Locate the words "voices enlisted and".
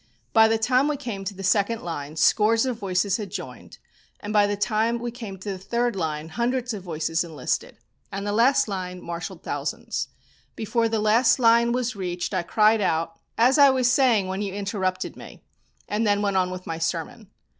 6.81-8.25